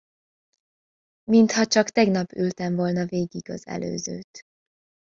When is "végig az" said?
3.05-3.67